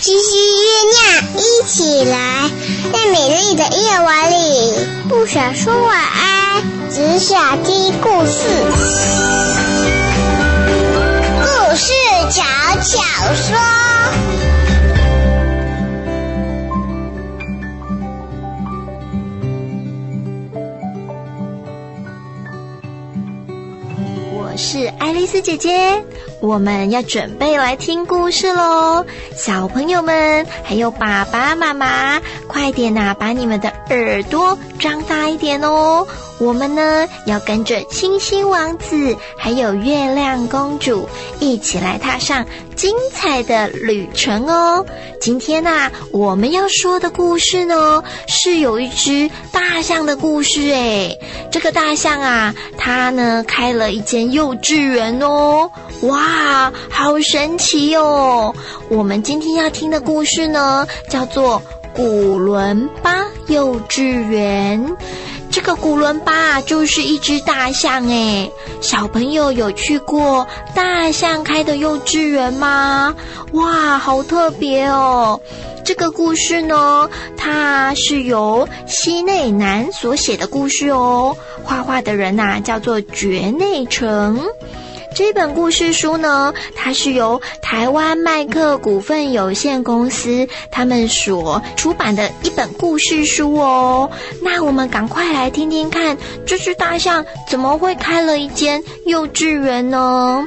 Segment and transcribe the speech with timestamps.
[0.00, 0.98] 星星月亮
[1.36, 2.50] 一起来，
[2.92, 4.74] 在美丽的夜晚里，
[5.08, 8.42] 不想说晚安，只想听故事。
[11.42, 11.92] 故事
[12.30, 12.42] 巧
[12.82, 13.56] 巧说。
[24.38, 26.04] 我是爱丽丝姐姐，
[26.40, 29.04] 我们要准备来听故事喽！
[29.34, 36.06] 小朋友们，还有爸爸妈妈，快点呐，把你们的耳朵张大一点哦！
[36.38, 41.08] 我们呢，要跟着星星王子还有月亮公主
[41.40, 42.44] 一起来踏上
[42.74, 44.84] 精彩的旅程哦。
[45.18, 51.18] 今天呐、啊，我们要说的故事呢，是有一只大象的故事诶。
[51.50, 55.70] 这个大象啊，它呢开了一间幼稚园哦，
[56.02, 58.54] 哇，好神奇哦！
[58.90, 61.62] 我们今天要听的故事呢，叫做
[61.96, 64.86] 《古伦巴幼稚园》。
[65.56, 73.14] 这个古伦巴就是一只大象诶，小朋友有去过大象开的幼稚园吗？
[73.52, 75.40] 哇，好特别哦！
[75.82, 81.34] 这个故事呢，它是由西内南所写的故事哦，
[81.64, 84.38] 画画的人呐叫做绝内诚。
[85.16, 94.10] 这本故事书呢，它是由台湾麦克股份有限公司他们所出版的一本故事书哦。
[94.42, 100.44] 那我们赶快来听听看，这只大象怎么会开了一间幼稚园呢？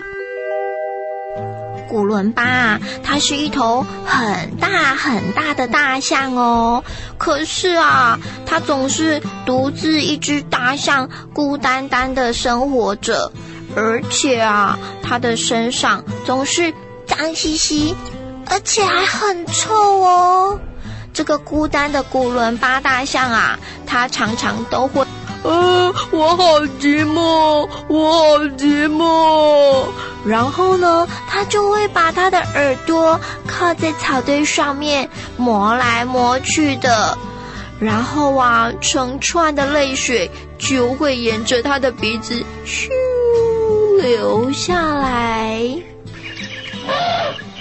[1.89, 6.83] 古伦巴，它是一头很大很大的大象哦。
[7.17, 13.31] 可是啊，它总是独自一只大象，孤单单的生活着。
[13.79, 16.73] 而且啊，它的身上总是
[17.07, 17.95] 脏兮兮，
[18.45, 20.59] 而且还很臭哦。
[21.13, 25.05] 这个孤单的古伦巴大象啊，它常常都会，
[25.43, 29.85] 呃，我好寂寞，我好寂寞。
[30.25, 37.17] 然后呢，它就会把它的耳朵靠在草堆上面磨来磨去的，
[37.79, 42.89] 然后啊，成串的泪水就会沿着它的鼻子咻。
[44.01, 45.59] 留下来。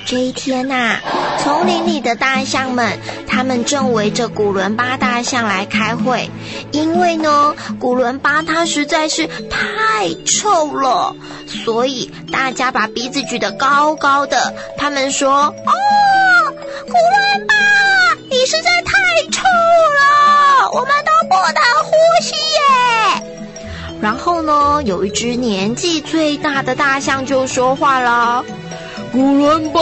[0.06, 0.98] 这一天呐、
[1.38, 6.30] 丛林里的大象们，他们正围着古伦巴大象来开会，
[6.72, 11.14] 因为呢，古伦巴它实在是太臭了，
[11.46, 14.54] 所以大家把鼻子举得高高的。
[14.78, 15.30] 他们说
[15.66, 15.72] ：“哦，
[16.86, 17.54] 古伦巴，
[18.30, 18.92] 你实在太
[19.30, 22.58] 臭了，我们都不能呼吸耶。”
[24.00, 28.44] 然后呢，有一只年纪最大的大象就说话了
[29.10, 29.80] ：“古伦巴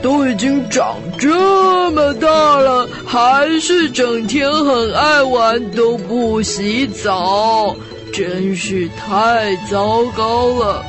[0.00, 7.74] 都已经长这么大了，还是整天很爱玩，都不洗澡，
[8.12, 10.84] 真是太糟糕了。”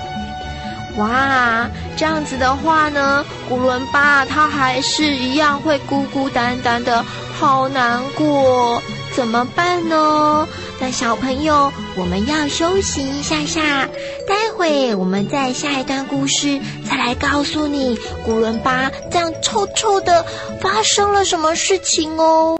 [0.97, 7.03] 哇，这样子的话呢，古伦巴他还是一样会孤孤单单的，
[7.39, 8.83] 好难过，
[9.15, 10.47] 怎么办呢？
[10.79, 13.87] 那小朋友，我们要休息一下下，
[14.27, 20.25] 待会我们在下一段故事再来告诉你，古伦巴这样臭臭的
[20.61, 22.57] 发生了什么事情哦。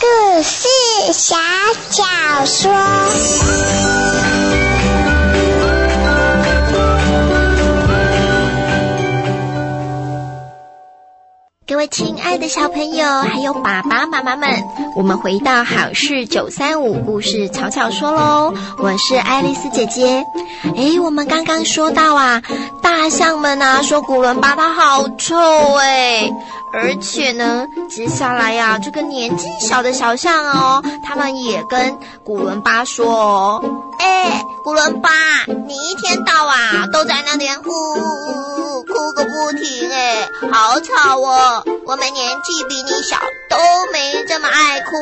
[0.00, 0.68] 故事
[1.12, 1.36] 小
[1.90, 2.04] 小
[2.44, 4.13] 说。
[11.90, 14.64] 亲爱的小朋友，还有爸爸妈妈们，
[14.94, 18.54] 我们回到好事九三五故事巧巧说喽。
[18.78, 20.24] 我是爱丽丝姐姐。
[20.76, 22.42] 诶，我们刚刚说到啊，
[22.82, 25.36] 大象们啊说古伦巴它好臭
[25.74, 26.32] 诶，
[26.74, 33.64] 而且呢，接下来呀、这个年纪小的小象哦，他们也跟古伦巴说哦，
[34.00, 35.10] 诶，古伦巴，
[35.46, 41.64] 你一天到晚都在那边呜呜呜哭个不停诶，好吵哦。
[41.86, 43.16] 我们年纪比你小，
[43.48, 43.56] 都
[43.92, 44.96] 没这么爱哭。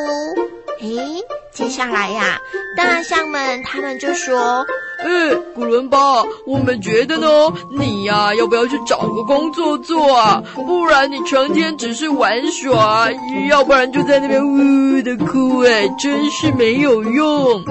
[0.79, 1.23] 诶，
[1.53, 2.39] 接下来呀，
[2.77, 4.65] 大象们他们就说
[5.03, 7.27] ：“诶，古伦巴，我们觉得呢，
[7.71, 10.41] 你呀，要不要去找个工作做啊？
[10.55, 13.09] 不然你成天只是玩耍，
[13.49, 17.63] 要不然就在那边呜呜的哭，哎，真是没有用。”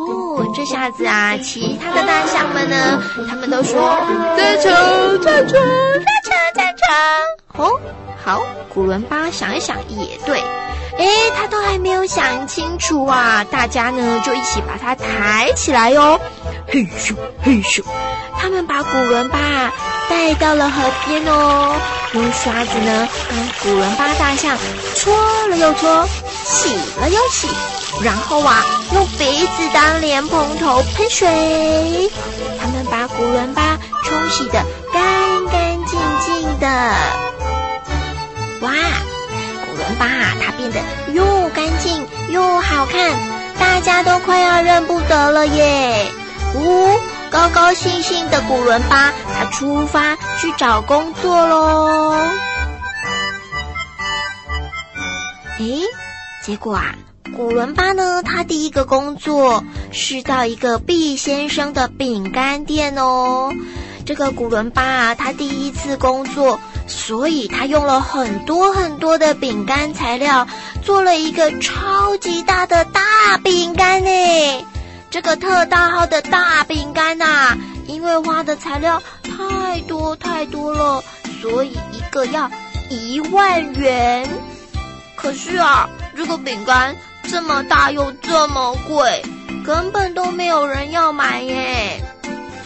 [0.00, 3.96] 哦，这下子啊，其他的大象们呢，他们都说
[4.36, 7.80] ：“赞成，赞成，赞成，赞成。”哦，
[8.24, 8.40] 好，
[8.72, 10.40] 古伦巴想一想也对，
[10.98, 11.06] 哎，
[11.36, 16.18] 他都还没有想清楚啊，大家呢就一起把它抬起来哟，
[16.72, 17.82] 嘿咻嘿咻，
[18.38, 19.38] 他们把古伦巴
[20.08, 21.74] 带到了河边哦，
[22.12, 24.56] 用刷子呢帮古伦巴大象
[24.94, 25.12] 搓
[25.48, 26.06] 了又搓，
[26.44, 27.48] 洗了又洗，
[28.04, 28.64] 然后啊，
[28.94, 32.08] 用鼻子当莲蓬头喷水，
[32.60, 36.68] 他们把古伦巴冲洗得干干净净的。
[38.60, 38.70] 哇，
[39.66, 40.06] 古伦巴
[40.40, 40.80] 它变得
[41.14, 43.10] 又干净又好看，
[43.58, 46.06] 大家都快要认不得了耶！
[46.54, 47.00] 呜、哦。
[47.30, 52.12] 高高兴兴的古伦巴，他出发去找工作喽。
[55.58, 55.82] 诶，
[56.42, 56.96] 结果啊，
[57.36, 59.62] 古伦巴呢，他第一个工作
[59.92, 63.52] 是到一个毕先生的饼干店哦。
[64.04, 66.58] 这个古伦巴啊，他第一次工作，
[66.88, 70.48] 所以他用了很多很多的饼干材料，
[70.82, 74.66] 做了一个超级大的大饼干呢。
[75.10, 81.02] 这个特大号的大饼干呐、啊，因为花的材料太多太多了，
[81.42, 82.48] 所以一个要
[82.88, 84.28] 一万元。
[85.16, 89.22] 可是啊，这个饼干这么大又这么贵，
[89.66, 92.00] 根本都没有人要买耶。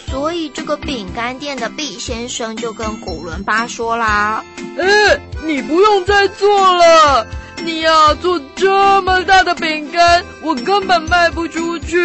[0.07, 4.45] 所以这个饼干店的毕先生就跟古伦巴说啦
[4.79, 7.27] ：“哎，你不用再做了。”
[7.65, 11.99] 你呀，做这么大的饼干，我根本卖不出去。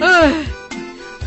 [0.00, 0.32] 唉，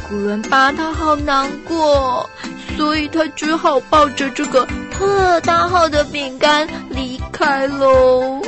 [0.07, 2.29] 古伦巴他好难过，
[2.77, 8.41] 所以他只好抱着这个特大号的饼干离开喽。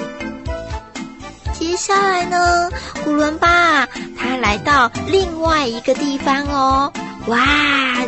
[1.51, 2.69] 接下来呢，
[3.03, 3.85] 古伦巴
[4.17, 6.94] 他来到另外一个地方哦。
[7.27, 7.39] 哇，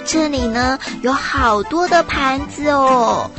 [0.06, 3.30] 这里呢有好多的盘子哦，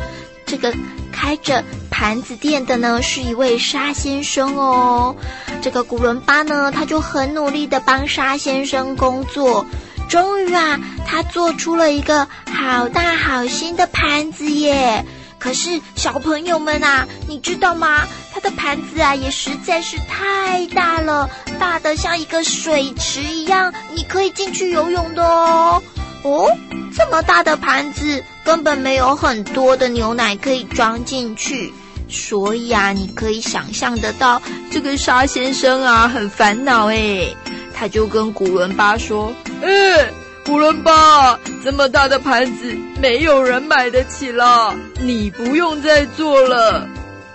[0.44, 0.74] 这个。
[1.18, 1.64] 开着
[1.98, 5.16] 盘子店的呢，是一位沙先生哦。
[5.62, 9.64] 这个古伦巴呢，他就很努力的帮沙先生工作。
[10.06, 15.06] 终于啊，他做出了一个好大好新的盘子耶！
[15.38, 18.06] 可是小朋友们啊，你知道吗？
[18.30, 25.82] 他的盘子啊，也实在是太大了，大的像一个水池一样，你可以进去游泳的哦。
[26.24, 26.50] 哦，
[26.94, 28.22] 这么大的盘子。
[28.44, 31.74] 根本没有很多的牛奶可以装进去，
[32.08, 37.36] 所以啊，你可以想象得到，这个沙先生啊很烦恼诶。
[37.74, 39.32] 他就跟古伦巴说
[39.62, 40.10] ：“哎，
[40.44, 46.88] 古伦巴，这么大的盘子没有人买得起了，你不用再做了。”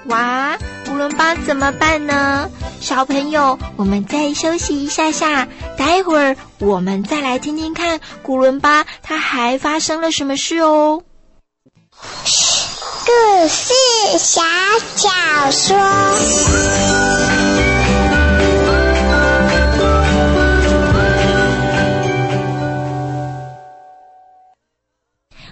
[0.05, 0.57] 哇，
[0.87, 2.49] 古伦巴怎么办呢？
[2.79, 5.47] 小朋友，我们再休息一下下，
[5.77, 11.03] 待会儿我们再来听听看古伦巴他还发生了什么事哦。
[13.11, 13.73] 故事
[14.17, 14.41] 小
[14.95, 17.20] 小说。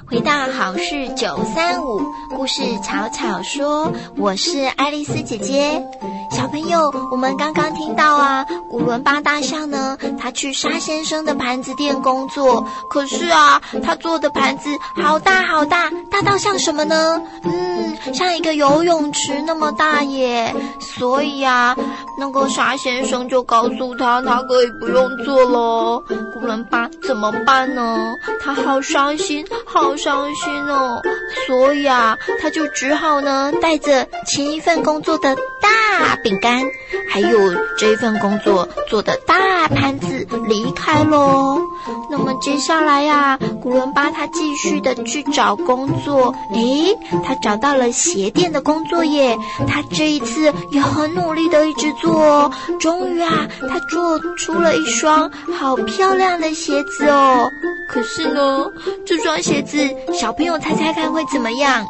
[0.10, 2.02] 回到好事九三五
[2.36, 5.86] 故事巧巧说，我是爱丽丝姐姐。
[6.32, 12.66] 小朋友，我们刚刚听到啊，古伦巴大象呢，他去沙先生的盘子店工作。
[12.90, 17.22] 可是啊，他做的盘子好大好大，大到像什么呢？
[17.44, 20.56] 嗯，像一个游泳池那么大耶。
[20.80, 21.76] 所以啊，
[22.18, 26.04] 那个沙先生就告诉他，他可以不用做了。
[26.34, 28.14] 古伦巴怎么办呢？
[28.42, 29.96] 他好伤心，好。
[30.00, 31.02] 伤心哦，
[31.46, 36.64] 所以啊，他就只好呢，带着前一份工作的大饼干，
[37.10, 41.62] 还有这一份工作做的大盘子离开喽。
[42.10, 49.38] 那么接下来呀，古伦巴他继续的去找工作，诶，他找到了鞋店的工作耶。
[49.68, 57.50] 他这一次也很努力的一直做哦，终于啊，他做出了一双好漂亮的鞋子哦。
[57.90, 58.66] 可是呢，
[59.06, 59.80] 这双鞋子。
[60.14, 61.86] 小朋友猜猜看会怎么样？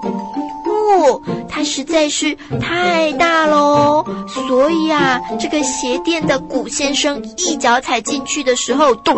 [0.65, 9.15] 哦，它实在是太大喽，所以啊，这个鞋店的古先生一脚踩进去的时候，咚，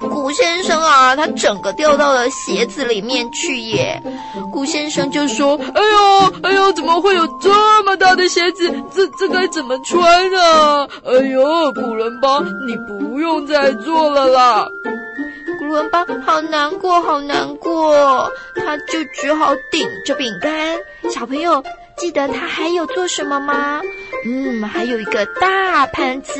[0.00, 4.00] 古先生啊，他整个掉到了鞋子里面去耶。
[4.52, 8.70] 古先生就说：“哎呦，哎呦，怎么会有这么大的鞋子？
[8.94, 10.88] 这这该怎么穿呢？
[11.04, 14.68] 哎呦，古伦巴，你不用再做了啦。”
[15.58, 20.78] 古伦巴好难过，好难过，他就只好顶着饼干。
[21.10, 21.62] 小朋友
[21.96, 23.80] 记得他还有做什么吗？
[24.24, 26.32] 嗯，还有一个大盘子，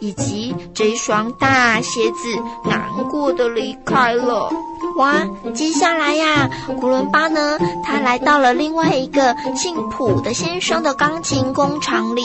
[0.00, 2.28] 以及这一双大鞋子，
[2.68, 4.50] 难过的离开了。
[4.96, 6.48] 哇，接下来呀，
[6.80, 12.22] 古伦巴呢，他来到了另外一个姓普的先生的钢琴工厂里，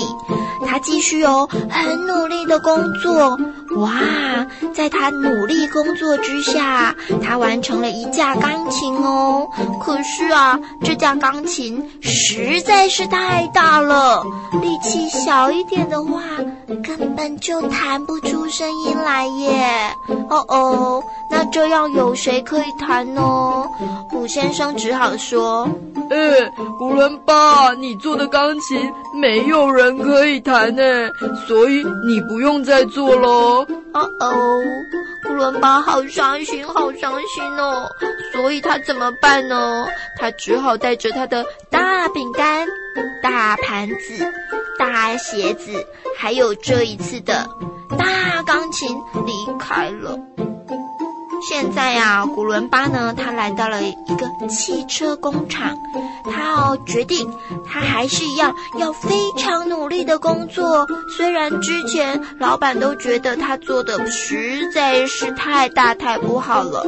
[0.67, 3.37] 他继续哦，很努力的工作。
[3.75, 3.91] 哇，
[4.73, 9.47] 在他努力工作之下，他完成了一架钢琴哦。
[9.79, 14.23] 可是啊，这架钢琴实在是太大了，
[14.61, 16.21] 力气小一点的话，
[16.83, 19.91] 根本就弹不出声音来耶。
[20.29, 23.21] 哦哦，那这样有谁可以弹呢？
[24.09, 25.69] 古先生只好说
[26.09, 30.81] ：“哎，古伦巴，你做的钢琴没有人可以弹呢，
[31.47, 34.61] 所以你不用再做喽。”哦哦，
[35.23, 37.89] 古伦巴好伤心，好伤心哦！
[38.31, 39.87] 所以他怎么办呢？
[40.17, 42.67] 他只好带着他的大饼干、
[43.23, 44.31] 大盘子、
[44.77, 45.71] 大鞋子，
[46.17, 47.49] 还有这一次的
[47.97, 50.19] 大钢琴离开了。
[51.41, 55.77] 现在呀，古伦巴呢，他来到了一个汽车工厂，
[56.25, 57.31] 他哦决定，
[57.65, 60.85] 他还是一样要非常努力的工作。
[61.17, 66.85] 虽然之前老板都觉得他做的实在是太大太不好了。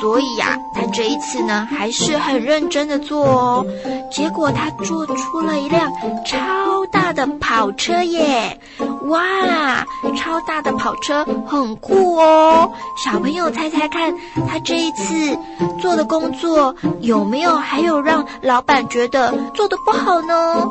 [0.00, 3.66] 所以呀，他这一次呢，还是很认真的做哦。
[4.10, 5.90] 结果他做出了一辆
[6.24, 8.58] 超大的跑车耶！
[9.04, 9.84] 哇，
[10.16, 12.72] 超大的跑车很酷哦。
[13.04, 14.14] 小朋友猜猜看，
[14.48, 15.38] 他这一次
[15.80, 20.68] 做的工作有没有还有让老板觉得做的不好呢？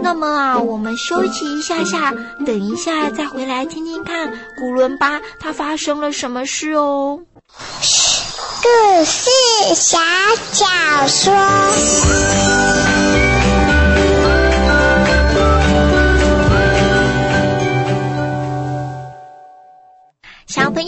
[0.00, 2.14] 那么啊，我们休息一下下，
[2.46, 7.20] 等一下再回来听听看古伦巴他发生了什么事哦。
[8.62, 9.28] 故事
[9.74, 9.98] 小
[10.52, 10.66] 小
[11.08, 12.81] 说。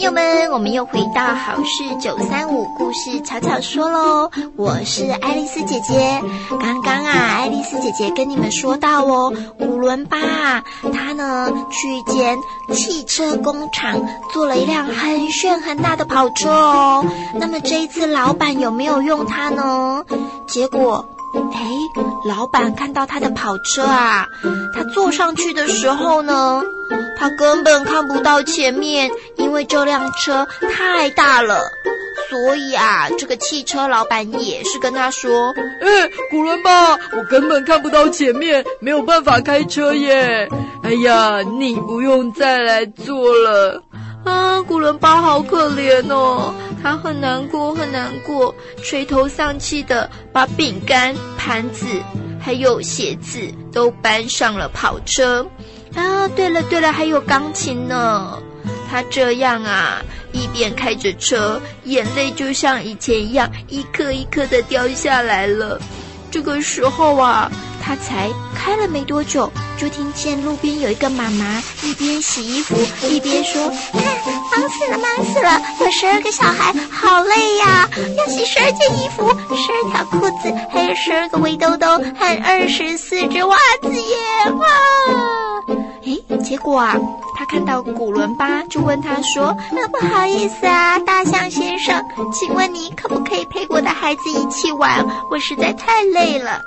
[0.05, 4.29] 友们，我们又回到好事九三五故事巧巧说喽。
[4.55, 6.21] 我是爱丽丝姐姐。
[6.61, 12.37] 刚刚啊，爱丽丝姐姐跟你们说到哦，古伦巴啊，他呢去一间
[12.71, 13.99] 汽车工厂
[14.31, 17.03] 做了一辆很炫很大的跑车哦。
[17.33, 20.05] 那么这一次老板有没有用它呢？
[20.45, 21.03] 结果。
[21.53, 21.69] 哎，
[22.27, 24.27] 老板看到他的跑车啊，
[24.73, 26.61] 他坐上去的时候呢，
[27.17, 31.61] 他根本看不到前面，因为这辆车太大了。
[32.29, 40.49] 所以啊，这个汽车老板也是跟他说：“哎，古伦巴，我根本看不到前面，没有办法开车耶。
[40.81, 43.83] 哎呀，你不用再来坐了。”
[44.25, 46.51] 啊，古伦巴好可怜哦，
[46.85, 51.87] 他很难过，很难过，垂头丧气的把饼干、盘子
[52.39, 53.39] 还有鞋子
[53.73, 55.43] 都搬上了跑车。
[55.95, 58.37] 啊，对了对了，还有钢琴呢。
[58.87, 59.99] 他这样啊，
[60.31, 65.81] 一边开着车，眼泪就像以前一样，一颗一颗的掉下来了。
[66.35, 67.49] 这个时候啊。
[67.81, 72.75] 他才开了没多久，就听见路边有一个妈妈一边洗衣服
[73.07, 75.61] 一边说：“看，忙死了，忙死了！
[75.79, 77.87] 有十二个小孩，好累呀！
[78.17, 84.15] 要洗十二件衣服，十二条裤子，还有十二个围兜兜和二十四只袜子耶！”
[84.57, 84.65] 哇！
[86.03, 86.97] 哎，结果啊，
[87.35, 95.05] 他看到古伦巴，就问他说：“那不好意思啊，大象先生，请问你可不可以陪我的孩子一起玩？
[95.29, 96.63] 我实在太累了。”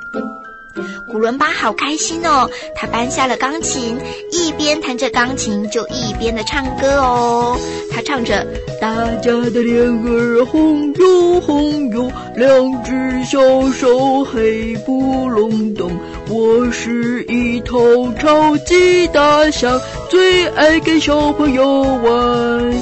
[1.11, 3.99] 古伦巴好开心哦，他搬下了钢琴，
[4.31, 7.59] 一边弹着钢琴就一边的唱歌哦。
[7.91, 8.47] 他唱着
[8.81, 15.91] ：“大家的脸儿红哟红哟，两只小手黑不隆咚。
[16.29, 22.73] 我是一头超级大象，最爱跟小朋友玩。”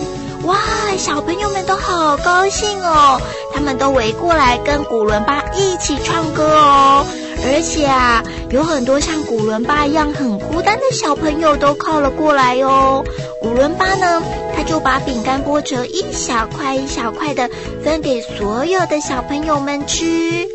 [0.44, 0.56] 哇，
[0.98, 3.20] 小朋友们都好高兴哦，
[3.52, 7.04] 他们都围过来跟古伦巴一起唱歌哦。
[7.44, 13.04] 而且啊，有很多像古伦巴一样很孤单的小朋友都靠了过来哦。
[13.40, 14.22] 古伦巴呢，
[14.56, 17.50] 他就把饼干剥成一小块一小块的，
[17.84, 20.48] 分给所有的小朋友们吃。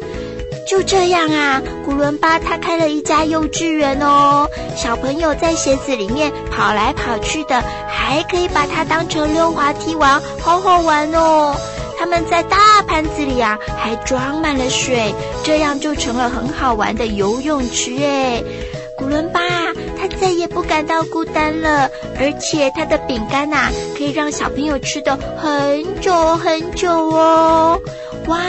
[0.68, 4.48] 就这样啊，古伦巴他开了一家幼稚园哦。
[4.76, 11.56] 小朋友在鞋子里面跑来跑去的，还可以把它当成溜滑梯玩，好好玩哦。
[12.00, 15.14] 他们在大盘子里啊，还装满了水，
[15.44, 18.44] 这样就成了很好玩的游泳池诶。
[18.98, 19.42] 古伦巴
[20.00, 21.90] 他再也不感到孤单了，
[22.20, 27.80] 而且他的饼干呐、啊，可以让小朋友吃的很久很久哦。
[28.28, 28.40] 哇，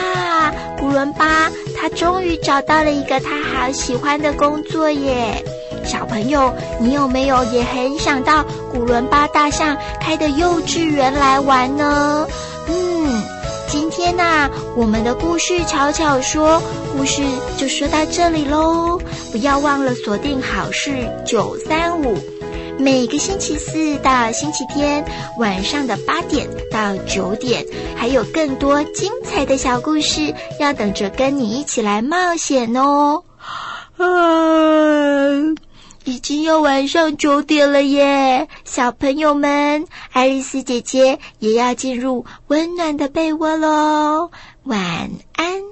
[0.79, 1.49] 古伦巴
[1.83, 5.43] 他终于找到了一个他好喜欢的工作耶！
[5.83, 12.25] 小朋友，你有没有也很想到古伦巴大象开的幼稚园来玩呢？
[12.69, 13.21] 嗯。
[13.67, 16.61] 今天呐、我们的故事巧巧说
[16.95, 17.21] 故事
[17.57, 18.97] 就说到这里喽，
[19.31, 20.91] 不要忘了锁定好事
[21.25, 22.15] 九三五，
[22.79, 25.05] 每个星期四到星期天
[25.37, 27.65] 晚上的八点到九点，
[27.95, 33.23] 还有更多精彩的小故事要等着跟你一起来冒险哦。
[33.97, 35.53] 啊。
[36.05, 44.29] 已经要晚上九点了耶，小朋友们，爱丽丝姐姐也要进入温暖的被窝喽，
[44.63, 45.63] 晚安。